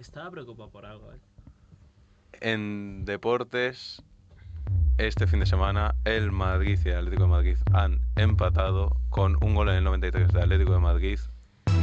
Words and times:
Estaba 0.00 0.30
preocupado 0.30 0.70
por 0.70 0.86
algo, 0.86 1.12
¿eh? 1.12 1.18
En 2.40 3.04
deportes, 3.04 4.02
este 4.96 5.26
fin 5.26 5.40
de 5.40 5.46
semana, 5.46 5.94
el 6.06 6.32
Madrid 6.32 6.78
y 6.86 6.88
el 6.88 6.96
Atlético 6.96 7.24
de 7.24 7.28
Madrid 7.28 7.56
han 7.74 8.00
empatado 8.16 8.96
con 9.10 9.36
un 9.44 9.54
gol 9.54 9.68
en 9.68 9.74
el 9.74 9.84
93 9.84 10.32
de 10.32 10.40
Atlético 10.40 10.72
de 10.72 10.78
Madrid 10.78 11.18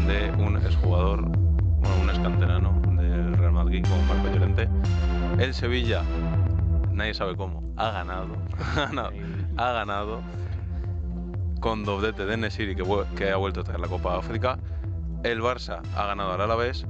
de 0.08 0.32
un 0.44 0.58
exjugador, 0.58 1.28
bueno, 1.28 2.02
un 2.02 2.10
escanterano 2.10 2.82
del 3.00 3.38
Real 3.38 3.52
Madrid 3.52 3.86
con 3.88 4.08
Marco 4.08 4.34
Llorente. 4.34 4.68
El 5.38 5.54
Sevilla, 5.54 6.02
nadie 6.92 7.13
sabe 7.13 7.36
cómo, 7.36 7.72
ha 7.78 7.92
ganado, 7.92 8.36
ha 8.58 8.86
ganado, 8.88 9.12
ha 9.58 9.72
ganado 9.74 10.22
con 11.60 11.86
doblete 11.86 12.26
de 12.26 12.36
Nesiri 12.36 12.76
que 12.76 13.29
ha 13.29 13.36
vuelto 13.36 13.60
a 13.60 13.63
traer 13.63 13.79
la 13.79 13.88
Copa 13.88 14.18
África. 14.18 14.58
El 15.24 15.40
Barça 15.40 15.84
ha 15.96 16.08
ganado 16.08 16.34
al 16.34 16.41
Alavés 16.41 16.88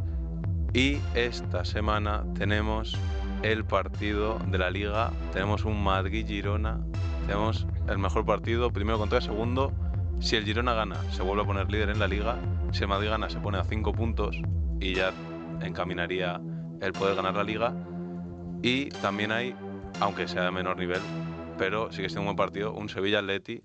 y 0.78 1.02
esta 1.16 1.66
semana 1.66 2.24
tenemos 2.38 2.96
el 3.42 3.66
partido 3.66 4.38
de 4.46 4.60
la 4.60 4.70
Liga. 4.70 5.12
Tenemos 5.34 5.66
un 5.66 5.84
Madrid-Girona. 5.84 6.80
Tenemos 7.26 7.66
el 7.90 7.98
mejor 7.98 8.28
partido, 8.28 8.70
primero 8.70 9.00
contra 9.00 9.18
el 9.18 9.24
segundo. 9.24 9.74
Si 10.20 10.36
el 10.36 10.46
Girona 10.46 10.76
gana, 10.76 10.98
se 11.12 11.24
vuelve 11.24 11.42
a 11.42 11.46
poner 11.48 11.72
líder 11.72 11.90
en 11.90 11.98
la 11.98 12.08
Liga. 12.08 12.38
Si 12.74 12.84
el 12.84 12.90
Madrid 12.90 13.10
gana, 13.10 13.28
se 13.28 13.40
pone 13.40 13.58
a 13.58 13.64
5 13.64 13.92
puntos 13.92 14.40
y 14.80 14.94
ya 14.94 15.12
encaminaría 15.64 16.40
el 16.80 16.94
poder 16.94 17.16
ganar 17.16 17.34
la 17.34 17.44
Liga. 17.44 17.74
Y 18.62 18.90
también 19.02 19.32
hay, 19.32 19.56
aunque 20.00 20.28
sea 20.28 20.44
de 20.44 20.52
menor 20.52 20.78
nivel, 20.78 21.02
pero 21.58 21.92
sí 21.92 22.02
que 22.02 22.06
es 22.06 22.16
un 22.18 22.26
buen 22.26 22.36
partido, 22.36 22.74
un 22.74 22.88
Sevilla-Atleti. 22.88 23.64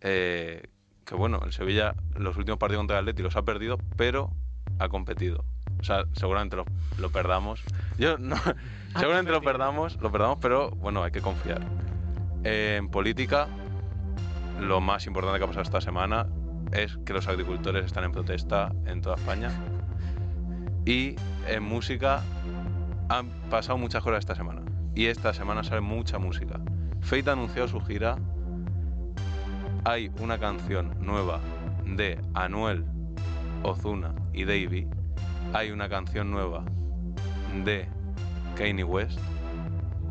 eh, 0.00 0.62
que 1.04 1.14
bueno, 1.16 1.40
el 1.44 1.52
Sevilla 1.52 1.96
los 2.14 2.36
últimos 2.36 2.58
partidos 2.58 2.82
contra 2.82 2.98
el 2.98 3.02
Atleti 3.02 3.24
los 3.24 3.34
ha 3.34 3.42
perdido, 3.42 3.78
pero 3.96 4.30
ha 4.78 4.88
competido. 4.88 5.44
O 5.80 5.84
sea, 5.84 6.04
seguramente 6.12 6.56
lo, 6.56 6.64
lo 6.98 7.10
perdamos. 7.10 7.62
Yo 7.98 8.18
no, 8.18 8.36
seguramente 8.96 9.32
lo 9.32 9.42
perdamos, 9.42 9.98
lo 10.00 10.10
perdamos, 10.10 10.38
pero 10.40 10.70
bueno, 10.70 11.02
hay 11.02 11.10
que 11.10 11.20
confiar. 11.20 11.62
Eh, 12.44 12.76
en 12.78 12.88
política, 12.88 13.48
lo 14.60 14.80
más 14.80 15.06
importante 15.06 15.38
que 15.38 15.44
ha 15.44 15.48
pasado 15.48 15.62
esta 15.62 15.80
semana 15.80 16.26
es 16.72 16.96
que 17.04 17.12
los 17.12 17.28
agricultores 17.28 17.84
están 17.84 18.04
en 18.04 18.12
protesta 18.12 18.72
en 18.86 19.00
toda 19.00 19.16
España. 19.16 19.50
Y 20.84 21.16
en 21.48 21.62
música 21.62 22.22
han 23.08 23.28
pasado 23.50 23.78
muchas 23.78 24.02
cosas 24.02 24.20
esta 24.20 24.34
semana. 24.34 24.62
Y 24.94 25.06
esta 25.06 25.34
semana 25.34 25.62
sale 25.62 25.80
mucha 25.80 26.18
música. 26.18 26.60
Fate 27.00 27.30
ha 27.30 27.32
anunciado 27.32 27.68
su 27.68 27.80
gira. 27.80 28.16
Hay 29.84 30.10
una 30.20 30.38
canción 30.38 30.96
nueva 31.00 31.40
de 31.84 32.20
Anuel, 32.34 32.84
Ozuna 33.62 34.14
y 34.32 34.44
Davey. 34.44 34.88
Hay 35.52 35.70
una 35.70 35.88
canción 35.88 36.30
nueva 36.30 36.64
de 37.64 37.88
Kanye 38.56 38.84
West. 38.84 39.18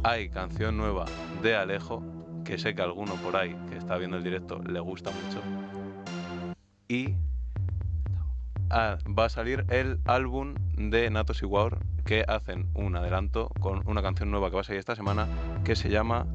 Hay 0.03 0.30
canción 0.30 0.77
nueva 0.77 1.05
de 1.42 1.55
Alejo, 1.55 2.03
que 2.44 2.58
sé 2.58 2.75
que 2.75 2.81
alguno 2.81 3.16
por 3.16 3.36
ahí 3.36 3.55
que 3.69 3.77
está 3.77 3.97
viendo 3.97 4.17
el 4.17 4.23
directo 4.23 4.59
le 4.59 4.80
gusta 4.80 5.11
mucho. 5.11 5.42
Y 6.88 7.16
ah, 8.69 8.97
va 9.08 9.25
a 9.25 9.30
salir 9.30 9.66
el 9.69 10.00
álbum 10.05 10.55
de 10.77 11.09
Natos 11.09 11.42
y 11.42 11.47
que 12.05 12.23
hacen 12.27 12.70
un 12.75 12.95
adelanto 12.95 13.49
con 13.59 13.81
una 13.88 14.02
canción 14.02 14.30
nueva 14.30 14.49
que 14.49 14.55
va 14.55 14.61
a 14.61 14.64
salir 14.64 14.80
esta 14.80 14.95
semana 14.95 15.27
que 15.64 15.75
se 15.75 15.89
llama 15.89 16.27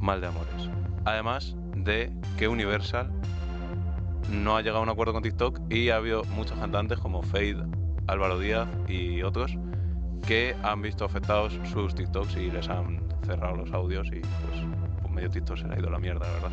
Mal 0.00 0.20
de 0.20 0.26
Amores. 0.26 0.68
Además 1.04 1.56
de 1.76 2.12
que 2.36 2.48
Universal 2.48 3.12
no 4.30 4.56
ha 4.56 4.62
llegado 4.62 4.78
a 4.78 4.82
un 4.82 4.88
acuerdo 4.88 5.12
con 5.12 5.22
TikTok 5.22 5.60
y 5.70 5.90
ha 5.90 5.96
habido 5.96 6.24
muchos 6.24 6.58
cantantes 6.58 6.98
como 6.98 7.22
Fade, 7.22 7.64
Álvaro 8.06 8.38
Díaz 8.38 8.68
y 8.88 9.22
otros 9.22 9.56
que 10.26 10.54
han 10.62 10.82
visto 10.82 11.04
afectados 11.04 11.58
sus 11.72 11.94
TikToks 11.94 12.36
y 12.36 12.50
les 12.50 12.68
han 12.68 13.02
cerrado 13.26 13.56
los 13.56 13.72
audios 13.72 14.06
y 14.08 14.20
pues, 14.20 14.60
pues 15.00 15.12
medio 15.12 15.30
TikTok 15.30 15.58
se 15.58 15.66
ha 15.66 15.78
ido 15.78 15.90
la 15.90 15.98
mierda, 15.98 16.26
la 16.26 16.32
verdad. 16.32 16.50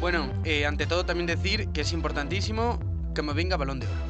Bueno, 0.00 0.30
eh, 0.44 0.66
ante 0.66 0.86
todo 0.86 1.04
también 1.04 1.26
decir 1.26 1.68
que 1.72 1.82
es 1.82 1.92
importantísimo 1.92 2.78
que 3.14 3.22
me 3.22 3.32
venga 3.32 3.56
balón 3.56 3.80
de 3.80 3.86
oro. 3.86 4.09